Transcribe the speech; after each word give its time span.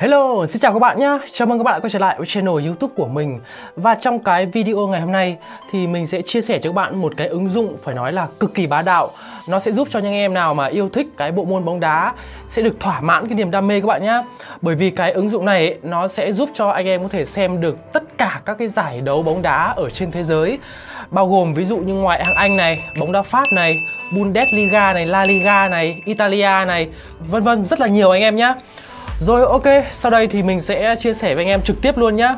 Hello, 0.00 0.46
xin 0.46 0.60
chào 0.60 0.72
các 0.72 0.78
bạn 0.78 0.98
nhé. 0.98 1.18
Chào 1.32 1.46
mừng 1.46 1.58
các 1.58 1.64
bạn 1.64 1.74
đã 1.74 1.80
quay 1.80 1.90
trở 1.90 1.98
lại 1.98 2.14
với 2.18 2.26
channel 2.26 2.66
YouTube 2.66 2.92
của 2.96 3.08
mình. 3.08 3.40
Và 3.76 3.94
trong 3.94 4.18
cái 4.18 4.46
video 4.46 4.86
ngày 4.86 5.00
hôm 5.00 5.12
nay 5.12 5.36
thì 5.70 5.86
mình 5.86 6.06
sẽ 6.06 6.22
chia 6.22 6.42
sẻ 6.42 6.58
cho 6.58 6.70
các 6.70 6.74
bạn 6.74 7.00
một 7.00 7.12
cái 7.16 7.28
ứng 7.28 7.48
dụng 7.48 7.76
phải 7.82 7.94
nói 7.94 8.12
là 8.12 8.26
cực 8.40 8.54
kỳ 8.54 8.66
bá 8.66 8.82
đạo. 8.82 9.10
Nó 9.48 9.60
sẽ 9.60 9.72
giúp 9.72 9.88
cho 9.90 9.98
những 9.98 10.12
em 10.12 10.34
nào 10.34 10.54
mà 10.54 10.66
yêu 10.66 10.88
thích 10.88 11.06
cái 11.16 11.32
bộ 11.32 11.44
môn 11.44 11.64
bóng 11.64 11.80
đá 11.80 12.12
sẽ 12.48 12.62
được 12.62 12.80
thỏa 12.80 13.00
mãn 13.00 13.28
cái 13.28 13.34
niềm 13.34 13.50
đam 13.50 13.66
mê 13.66 13.80
các 13.80 13.86
bạn 13.86 14.02
nhé. 14.02 14.22
Bởi 14.62 14.74
vì 14.74 14.90
cái 14.90 15.12
ứng 15.12 15.30
dụng 15.30 15.44
này 15.44 15.66
ấy, 15.68 15.78
nó 15.82 16.08
sẽ 16.08 16.32
giúp 16.32 16.50
cho 16.54 16.68
anh 16.68 16.86
em 16.86 17.02
có 17.02 17.08
thể 17.08 17.24
xem 17.24 17.60
được 17.60 17.92
tất 17.92 18.18
cả 18.18 18.40
các 18.44 18.58
cái 18.58 18.68
giải 18.68 19.00
đấu 19.00 19.22
bóng 19.22 19.42
đá 19.42 19.72
ở 19.76 19.90
trên 19.90 20.10
thế 20.10 20.24
giới 20.24 20.58
bao 21.10 21.28
gồm 21.28 21.52
ví 21.52 21.64
dụ 21.64 21.78
như 21.78 21.94
ngoại 21.94 22.22
hạng 22.24 22.36
Anh 22.36 22.56
này, 22.56 22.84
bóng 23.00 23.12
đá 23.12 23.22
Pháp 23.22 23.44
này, 23.54 23.78
Bundesliga 24.14 24.92
này, 24.92 25.06
La 25.06 25.24
Liga 25.24 25.68
này, 25.68 26.02
Italia 26.04 26.64
này, 26.66 26.88
vân 27.18 27.42
vân 27.42 27.64
rất 27.64 27.80
là 27.80 27.86
nhiều 27.86 28.10
anh 28.10 28.22
em 28.22 28.36
nhé. 28.36 28.54
Rồi 29.20 29.42
ok, 29.42 29.84
sau 29.92 30.10
đây 30.10 30.26
thì 30.26 30.42
mình 30.42 30.60
sẽ 30.60 30.96
chia 30.98 31.14
sẻ 31.14 31.34
với 31.34 31.44
anh 31.44 31.48
em 31.48 31.62
trực 31.62 31.82
tiếp 31.82 31.98
luôn 31.98 32.16
nhé. 32.16 32.34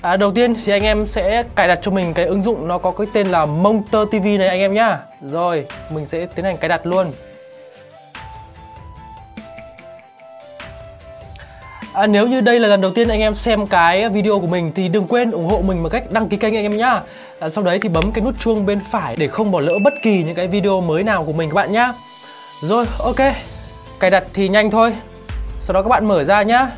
À, 0.00 0.16
đầu 0.16 0.32
tiên 0.32 0.54
thì 0.64 0.72
anh 0.72 0.82
em 0.82 1.06
sẽ 1.06 1.42
cài 1.54 1.68
đặt 1.68 1.78
cho 1.82 1.90
mình 1.90 2.14
cái 2.14 2.24
ứng 2.24 2.42
dụng 2.42 2.68
nó 2.68 2.78
có 2.78 2.90
cái 2.90 3.06
tên 3.12 3.26
là 3.26 3.46
Monster 3.46 4.08
TV 4.10 4.26
này 4.38 4.48
anh 4.48 4.60
em 4.60 4.74
nhá. 4.74 4.98
Rồi, 5.22 5.66
mình 5.90 6.06
sẽ 6.06 6.26
tiến 6.26 6.44
hành 6.44 6.56
cài 6.56 6.68
đặt 6.68 6.86
luôn. 6.86 7.06
À, 11.96 12.06
nếu 12.06 12.26
như 12.26 12.40
đây 12.40 12.60
là 12.60 12.68
lần 12.68 12.80
đầu 12.80 12.90
tiên 12.90 13.08
anh 13.08 13.20
em 13.20 13.34
xem 13.34 13.66
cái 13.66 14.08
video 14.08 14.40
của 14.40 14.46
mình 14.46 14.72
thì 14.74 14.88
đừng 14.88 15.06
quên 15.06 15.30
ủng 15.30 15.46
hộ 15.46 15.62
mình 15.66 15.82
bằng 15.82 15.90
cách 15.90 16.12
đăng 16.12 16.28
ký 16.28 16.36
kênh 16.36 16.56
anh 16.56 16.64
em 16.64 16.76
nhá. 16.76 17.00
À, 17.38 17.48
sau 17.48 17.64
đấy 17.64 17.78
thì 17.82 17.88
bấm 17.88 18.12
cái 18.12 18.24
nút 18.24 18.34
chuông 18.38 18.66
bên 18.66 18.80
phải 18.90 19.16
để 19.16 19.28
không 19.28 19.50
bỏ 19.50 19.60
lỡ 19.60 19.72
bất 19.84 19.94
kỳ 20.02 20.22
những 20.22 20.34
cái 20.34 20.48
video 20.48 20.80
mới 20.80 21.02
nào 21.02 21.24
của 21.24 21.32
mình 21.32 21.48
các 21.48 21.54
bạn 21.54 21.72
nhá. 21.72 21.92
Rồi, 22.60 22.86
ok. 22.98 23.16
Cài 24.00 24.10
đặt 24.10 24.24
thì 24.32 24.48
nhanh 24.48 24.70
thôi. 24.70 24.92
Sau 25.60 25.74
đó 25.74 25.82
các 25.82 25.88
bạn 25.88 26.08
mở 26.08 26.24
ra 26.24 26.42
nhá. 26.42 26.70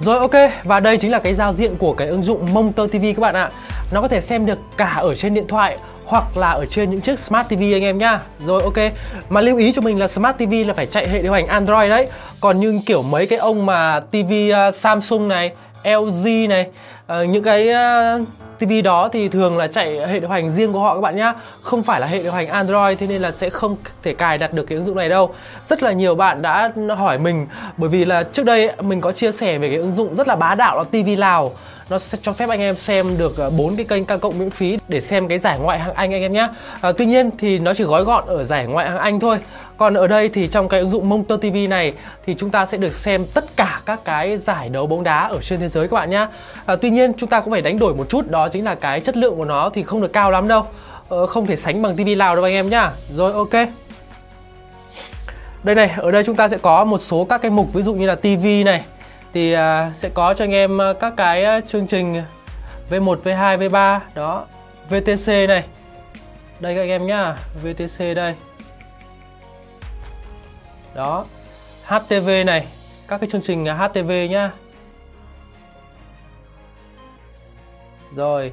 Rồi 0.00 0.18
ok, 0.18 0.50
và 0.64 0.80
đây 0.80 0.96
chính 0.96 1.10
là 1.10 1.18
cái 1.18 1.34
giao 1.34 1.54
diện 1.54 1.76
của 1.76 1.94
cái 1.94 2.08
ứng 2.08 2.22
dụng 2.22 2.46
Monster 2.52 2.90
TV 2.90 3.04
các 3.16 3.20
bạn 3.20 3.34
ạ. 3.34 3.50
Nó 3.92 4.00
có 4.00 4.08
thể 4.08 4.20
xem 4.20 4.46
được 4.46 4.58
cả 4.76 4.94
ở 4.96 5.14
trên 5.14 5.34
điện 5.34 5.46
thoại 5.48 5.78
hoặc 6.12 6.36
là 6.36 6.50
ở 6.50 6.66
trên 6.66 6.90
những 6.90 7.00
chiếc 7.00 7.18
Smart 7.18 7.48
TV 7.48 7.60
anh 7.60 7.82
em 7.82 7.98
nhá. 7.98 8.20
Rồi 8.46 8.62
ok. 8.62 8.92
Mà 9.28 9.40
lưu 9.40 9.56
ý 9.56 9.72
cho 9.72 9.82
mình 9.82 9.98
là 9.98 10.08
Smart 10.08 10.36
TV 10.36 10.52
là 10.66 10.74
phải 10.74 10.86
chạy 10.86 11.08
hệ 11.08 11.22
điều 11.22 11.32
hành 11.32 11.46
Android 11.46 11.90
đấy. 11.90 12.06
Còn 12.40 12.60
như 12.60 12.80
kiểu 12.86 13.02
mấy 13.02 13.26
cái 13.26 13.38
ông 13.38 13.66
mà 13.66 14.00
TV 14.00 14.32
uh, 14.48 14.54
à, 14.54 14.70
Samsung 14.70 15.28
này, 15.28 15.50
LG 15.84 16.48
này, 16.48 16.66
uh, 17.12 17.28
những 17.28 17.42
cái 17.42 17.68
à, 17.68 18.14
uh, 18.14 18.28
TV 18.58 18.72
đó 18.84 19.08
thì 19.12 19.28
thường 19.28 19.56
là 19.56 19.66
chạy 19.66 20.06
hệ 20.06 20.20
điều 20.20 20.28
hành 20.28 20.50
riêng 20.50 20.72
của 20.72 20.80
họ 20.80 20.94
các 20.94 21.00
bạn 21.00 21.16
nhá 21.16 21.34
Không 21.62 21.82
phải 21.82 22.00
là 22.00 22.06
hệ 22.06 22.22
điều 22.22 22.32
hành 22.32 22.48
Android 22.48 22.98
thế 22.98 23.06
nên 23.06 23.22
là 23.22 23.32
sẽ 23.32 23.50
không 23.50 23.76
thể 24.02 24.14
cài 24.14 24.38
đặt 24.38 24.52
được 24.52 24.64
cái 24.64 24.76
ứng 24.76 24.86
dụng 24.86 24.96
này 24.96 25.08
đâu 25.08 25.34
Rất 25.66 25.82
là 25.82 25.92
nhiều 25.92 26.14
bạn 26.14 26.42
đã 26.42 26.72
hỏi 26.96 27.18
mình 27.18 27.46
bởi 27.76 27.90
vì 27.90 28.04
là 28.04 28.22
trước 28.22 28.44
đây 28.44 28.72
mình 28.80 29.00
có 29.00 29.12
chia 29.12 29.32
sẻ 29.32 29.58
về 29.58 29.68
cái 29.68 29.76
ứng 29.76 29.92
dụng 29.92 30.14
rất 30.14 30.28
là 30.28 30.36
bá 30.36 30.54
đạo 30.54 30.78
là 30.78 30.84
TV 30.84 31.08
Lào 31.16 31.50
nó 31.92 31.98
sẽ 31.98 32.18
cho 32.22 32.32
phép 32.32 32.48
anh 32.48 32.60
em 32.60 32.76
xem 32.76 33.18
được 33.18 33.36
ờ, 33.36 33.50
bốn 33.50 33.76
cái 33.76 33.86
kênh 33.86 34.04
ca 34.04 34.16
cộng 34.16 34.38
miễn 34.38 34.50
phí 34.50 34.78
để 34.88 35.00
xem 35.00 35.28
cái 35.28 35.38
giải 35.38 35.58
ngoại 35.58 35.78
hạng 35.78 35.94
Anh 35.94 36.12
anh 36.12 36.22
em 36.22 36.32
nhé. 36.32 36.40
À, 36.40 36.50
ờ, 36.80 36.92
tuy 36.92 37.06
nhiên 37.06 37.30
thì 37.38 37.58
nó 37.58 37.74
chỉ 37.74 37.84
gói 37.84 38.04
gọn 38.04 38.26
ở 38.26 38.44
giải 38.44 38.66
ngoại 38.66 38.88
hạng 38.90 38.98
Anh 38.98 39.20
thôi. 39.20 39.38
Còn 39.76 39.94
ở 39.94 40.06
đây 40.06 40.28
thì 40.28 40.48
trong 40.48 40.68
cái 40.68 40.80
ứng 40.80 40.90
dụng 40.90 41.08
Monster 41.08 41.40
TV 41.40 41.56
này 41.70 41.92
thì 42.26 42.34
chúng 42.34 42.50
ta 42.50 42.66
sẽ 42.66 42.78
được 42.78 42.94
xem 42.94 43.24
tất 43.34 43.56
cả 43.56 43.80
các 43.86 44.00
cái 44.04 44.36
giải 44.36 44.68
đấu 44.68 44.86
bóng 44.86 45.02
đá 45.02 45.28
ở 45.28 45.38
trên 45.42 45.60
thế 45.60 45.68
giới 45.68 45.88
các 45.88 45.94
bạn 45.94 46.10
nhé. 46.10 46.16
À, 46.16 46.28
ờ, 46.66 46.76
tuy 46.76 46.90
nhiên 46.90 47.12
chúng 47.16 47.28
ta 47.28 47.40
cũng 47.40 47.52
phải 47.52 47.62
đánh 47.62 47.78
đổi 47.78 47.94
một 47.94 48.08
chút 48.08 48.30
đó 48.30 48.48
chính 48.48 48.64
là 48.64 48.74
cái 48.74 49.00
chất 49.00 49.16
lượng 49.16 49.36
của 49.36 49.44
nó 49.44 49.70
thì 49.70 49.82
không 49.82 50.02
được 50.02 50.12
cao 50.12 50.30
lắm 50.30 50.48
đâu. 50.48 50.66
Ờ, 51.08 51.26
không 51.26 51.46
thể 51.46 51.56
sánh 51.56 51.82
bằng 51.82 51.96
TV 51.96 52.08
Lào 52.16 52.36
đâu 52.36 52.44
anh 52.44 52.54
em 52.54 52.68
nhá. 52.68 52.90
Rồi 53.16 53.32
ok. 53.32 53.68
Đây 55.62 55.74
này, 55.74 55.90
ở 55.96 56.10
đây 56.10 56.24
chúng 56.24 56.36
ta 56.36 56.48
sẽ 56.48 56.58
có 56.58 56.84
một 56.84 57.02
số 57.02 57.24
các 57.24 57.42
cái 57.42 57.50
mục 57.50 57.72
ví 57.72 57.82
dụ 57.82 57.94
như 57.94 58.06
là 58.06 58.14
TV 58.14 58.46
này, 58.64 58.82
thì 59.32 59.52
à, 59.52 59.92
sẽ 59.96 60.08
có 60.08 60.34
cho 60.34 60.44
anh 60.44 60.52
em 60.52 60.80
à, 60.80 60.92
các 60.92 61.12
cái 61.16 61.44
à, 61.44 61.60
chương 61.60 61.86
trình 61.86 62.22
V1, 62.90 63.22
V2, 63.22 63.58
V3 63.58 64.00
đó. 64.14 64.46
VTC 64.88 65.28
này. 65.48 65.64
Đây 66.60 66.74
các 66.74 66.80
anh 66.80 66.88
em 66.88 67.06
nhá 67.06 67.36
VTC 67.62 68.14
đây. 68.16 68.34
Đó. 70.94 71.24
HTV 71.84 72.28
này 72.46 72.66
các 73.08 73.20
cái 73.20 73.28
chương 73.32 73.42
trình 73.42 73.66
HTV 73.66 74.10
nhá. 74.30 74.50
Rồi 78.16 78.52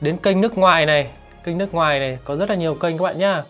đến 0.00 0.16
kênh 0.16 0.40
nước 0.40 0.58
ngoài 0.58 0.86
này. 0.86 1.10
Kênh 1.44 1.58
nước 1.58 1.74
ngoài 1.74 2.00
này 2.00 2.18
có 2.24 2.36
rất 2.36 2.48
là 2.48 2.54
nhiều 2.54 2.74
kênh 2.74 2.98
các 2.98 3.04
bạn 3.04 3.18
nhá. 3.18 3.42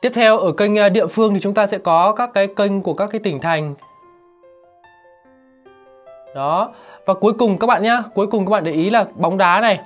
Tiếp 0.00 0.12
theo 0.14 0.38
ở 0.38 0.52
kênh 0.52 0.92
địa 0.92 1.06
phương 1.06 1.34
thì 1.34 1.40
chúng 1.40 1.54
ta 1.54 1.66
sẽ 1.66 1.78
có 1.78 2.12
các 2.12 2.30
cái 2.34 2.48
kênh 2.56 2.82
của 2.82 2.94
các 2.94 3.06
cái 3.06 3.20
tỉnh 3.24 3.40
thành 3.40 3.74
đó. 6.34 6.72
Và 7.06 7.14
cuối 7.14 7.32
cùng 7.32 7.58
các 7.58 7.66
bạn 7.66 7.82
nhá 7.82 8.02
cuối 8.14 8.26
cùng 8.26 8.46
các 8.46 8.50
bạn 8.50 8.64
để 8.64 8.72
ý 8.72 8.90
là 8.90 9.04
bóng 9.14 9.38
đá 9.38 9.60
này. 9.60 9.80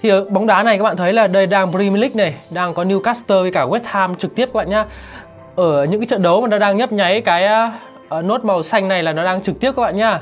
Thì 0.00 0.08
ở 0.08 0.24
bóng 0.24 0.46
đá 0.46 0.62
này 0.62 0.78
các 0.78 0.84
bạn 0.84 0.96
thấy 0.96 1.12
là 1.12 1.26
đây 1.26 1.46
đang 1.46 1.72
Premier 1.72 2.00
League 2.00 2.24
này 2.24 2.34
đang 2.50 2.74
có 2.74 2.84
Newcastle 2.84 3.42
với 3.42 3.50
cả 3.50 3.66
West 3.66 3.80
Ham 3.84 4.14
trực 4.14 4.34
tiếp 4.34 4.46
các 4.46 4.54
bạn 4.54 4.70
nhá. 4.70 4.86
Ở 5.56 5.84
những 5.84 6.00
cái 6.00 6.06
trận 6.06 6.22
đấu 6.22 6.40
mà 6.40 6.48
nó 6.48 6.58
đang 6.58 6.76
nhấp 6.76 6.92
nháy 6.92 7.20
cái 7.20 7.68
uh, 8.18 8.24
nốt 8.24 8.44
màu 8.44 8.62
xanh 8.62 8.88
này 8.88 9.02
là 9.02 9.12
nó 9.12 9.24
đang 9.24 9.42
trực 9.42 9.60
tiếp 9.60 9.72
các 9.76 9.82
bạn 9.82 9.96
nhá. 9.96 10.20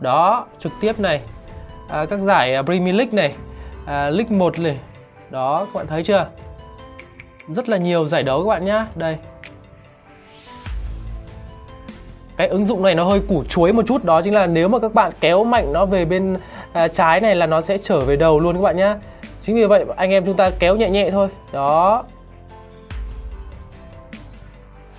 Đó 0.00 0.46
trực 0.58 0.72
tiếp 0.80 1.00
này. 1.00 1.20
À, 1.88 2.06
các 2.10 2.20
giải 2.20 2.54
ờ, 2.54 2.62
Premier 2.62 2.96
League 2.96 3.12
này 3.12 3.34
à, 3.86 4.10
League 4.10 4.36
1 4.36 4.58
này. 4.58 4.78
Đó 5.30 5.66
các 5.66 5.78
bạn 5.78 5.86
thấy 5.86 6.04
chưa? 6.04 6.26
Rất 7.48 7.68
là 7.68 7.76
nhiều 7.76 8.04
giải 8.04 8.22
đấu 8.22 8.44
các 8.44 8.48
bạn 8.48 8.64
nhá. 8.64 8.86
Đây. 8.94 9.16
Cái 12.40 12.48
ứng 12.48 12.66
dụng 12.66 12.82
này 12.82 12.94
nó 12.94 13.04
hơi 13.04 13.20
củ 13.28 13.44
chuối 13.44 13.72
một 13.72 13.82
chút 13.86 14.04
đó 14.04 14.22
chính 14.22 14.34
là 14.34 14.46
nếu 14.46 14.68
mà 14.68 14.78
các 14.78 14.94
bạn 14.94 15.12
kéo 15.20 15.44
mạnh 15.44 15.72
nó 15.72 15.86
về 15.86 16.04
bên 16.04 16.36
à, 16.72 16.88
trái 16.88 17.20
này 17.20 17.36
là 17.36 17.46
nó 17.46 17.60
sẽ 17.60 17.78
trở 17.78 18.00
về 18.00 18.16
đầu 18.16 18.40
luôn 18.40 18.56
các 18.56 18.62
bạn 18.62 18.76
nhé 18.76 18.94
chính 19.42 19.56
vì 19.56 19.66
vậy 19.66 19.84
anh 19.96 20.10
em 20.10 20.26
chúng 20.26 20.36
ta 20.36 20.50
kéo 20.58 20.76
nhẹ 20.76 20.90
nhẹ 20.90 21.10
thôi. 21.10 21.28
Đó. 21.52 22.04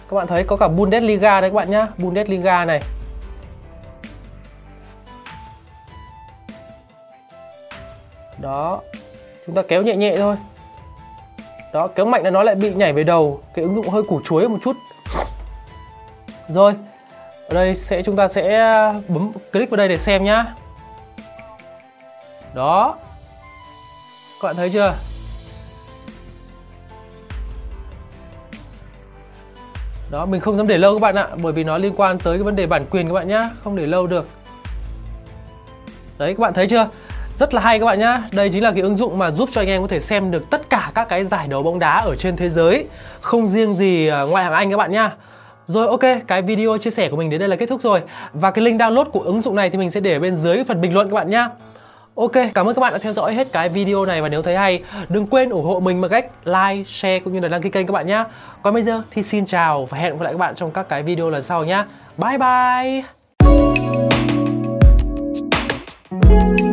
Các 0.10 0.16
bạn 0.16 0.28
thấy 0.28 0.44
có 0.44 0.58
cả 0.58 0.68
Bundesliga 0.68 1.42
đấy 1.42 1.50
các 1.50 1.56
bạn 1.56 1.72
nhá. 1.72 1.88
Bundesliga 1.98 2.66
này. 2.66 2.82
Đó. 8.38 8.82
Chúng 9.46 9.56
ta 9.56 9.62
kéo 9.62 9.82
nhẹ 9.82 9.96
nhẹ 9.96 10.18
thôi. 10.18 10.36
Đó 11.74 11.88
kéo 11.88 12.06
mạnh 12.06 12.24
là 12.24 12.30
nó 12.30 12.44
lại 12.44 12.56
bị 12.56 12.74
nhảy 12.74 12.94
về 12.94 13.04
đầu. 13.04 13.42
Cái 13.54 13.64
ứng 13.64 13.76
dụng 13.76 13.90
hơi 13.90 14.04
củ 14.04 14.22
chuối 14.26 14.50
một 14.50 14.58
chút. 14.64 14.76
Rồi 16.48 16.74
ở 17.52 17.54
đây 17.54 17.76
sẽ, 17.76 18.02
chúng 18.02 18.16
ta 18.16 18.28
sẽ 18.28 18.56
à, 18.56 18.94
bấm 19.08 19.32
click 19.54 19.72
vào 19.72 19.78
đây 19.78 19.88
để 19.88 19.98
xem 19.98 20.24
nhá. 20.24 20.46
Đó. 22.54 22.98
Các 24.42 24.48
bạn 24.48 24.56
thấy 24.56 24.70
chưa? 24.70 24.94
Đó, 30.12 30.26
mình 30.26 30.42
không 30.42 30.58
dám 30.58 30.68
để 30.68 30.78
lâu 30.78 30.94
các 30.94 31.02
bạn 31.02 31.16
ạ, 31.16 31.28
bởi 31.42 31.54
vì 31.54 31.64
nó 31.64 31.78
liên 31.78 31.94
quan 31.98 32.18
tới 32.18 32.38
cái 32.38 32.44
vấn 32.44 32.56
đề 32.56 32.68
bản 32.68 32.86
quyền 32.92 33.08
các 33.08 33.14
bạn 33.14 33.28
nhá, 33.28 33.50
không 33.64 33.76
để 33.76 33.88
lâu 33.88 34.08
được. 34.08 34.28
Đấy, 36.18 36.34
các 36.34 36.40
bạn 36.40 36.54
thấy 36.54 36.68
chưa? 36.68 36.88
Rất 37.38 37.54
là 37.54 37.62
hay 37.62 37.80
các 37.80 37.86
bạn 37.86 38.00
nhá. 38.00 38.24
Đây 38.32 38.50
chính 38.50 38.64
là 38.64 38.72
cái 38.72 38.82
ứng 38.82 38.96
dụng 38.96 39.18
mà 39.18 39.32
giúp 39.32 39.50
cho 39.52 39.62
anh 39.62 39.68
em 39.68 39.82
có 39.82 39.88
thể 39.88 40.00
xem 40.00 40.32
được 40.32 40.50
tất 40.50 40.70
cả 40.70 40.92
các 40.96 41.10
cái 41.10 41.26
giải 41.26 41.48
đấu 41.48 41.64
bóng 41.64 41.80
đá 41.80 42.00
ở 42.00 42.16
trên 42.16 42.38
thế 42.38 42.50
giới. 42.50 42.88
Không 43.22 43.48
riêng 43.50 43.76
gì 43.76 44.08
à, 44.08 44.22
ngoại 44.22 44.44
hạng 44.44 44.54
anh 44.54 44.72
các 44.72 44.78
bạn 44.78 44.92
nhá. 44.92 45.12
Rồi 45.74 45.88
ok, 45.88 46.28
cái 46.28 46.42
video 46.42 46.78
chia 46.78 46.92
sẻ 46.92 47.10
của 47.10 47.18
mình 47.18 47.30
đến 47.30 47.40
đây 47.40 47.50
là 47.50 47.56
kết 47.56 47.66
thúc 47.66 47.82
rồi. 47.82 48.02
Và 48.34 48.52
cái 48.52 48.66
link 48.66 48.80
download 48.82 49.06
của 49.06 49.20
ứng 49.20 49.42
dụng 49.42 49.56
này 49.56 49.70
thì 49.70 49.78
mình 49.78 49.92
sẽ 49.92 50.00
để 50.00 50.20
bên 50.20 50.38
dưới 50.38 50.64
phần 50.64 50.82
bình 50.82 50.94
luận 50.94 51.10
các 51.10 51.16
bạn 51.16 51.30
nhá. 51.30 51.50
Ok, 52.16 52.32
cảm 52.54 52.70
ơn 52.70 52.76
các 52.76 52.80
bạn 52.80 52.94
đã 52.94 53.00
theo 53.00 53.14
dõi 53.14 53.34
hết 53.34 53.48
cái 53.52 53.70
video 53.70 54.06
này 54.06 54.22
và 54.22 54.30
nếu 54.30 54.42
thấy 54.42 54.56
hay, 54.56 54.84
đừng 55.10 55.28
quên 55.28 55.50
ủng 55.50 55.66
hộ 55.66 55.80
mình 55.80 56.02
bằng 56.02 56.12
cách 56.12 56.26
like, 56.46 56.84
share 56.88 57.20
cũng 57.20 57.34
như 57.34 57.40
là 57.40 57.48
đăng 57.48 57.62
ký 57.62 57.70
kênh 57.70 57.88
các 57.88 57.92
bạn 57.92 58.08
nhé. 58.08 58.24
Còn 58.62 58.74
bây 58.74 58.84
giờ 58.84 59.02
thì 59.12 59.24
xin 59.24 59.46
chào 59.46 59.86
và 59.86 59.98
hẹn 59.98 60.14
gặp 60.18 60.22
lại 60.24 60.34
các 60.34 60.40
bạn 60.40 60.56
trong 60.56 60.72
các 60.72 60.90
cái 60.90 61.04
video 61.04 61.30
lần 61.30 61.44
sau 61.44 61.66
nhé. 61.66 61.84
Bye 62.18 62.38
bye! 66.62 66.71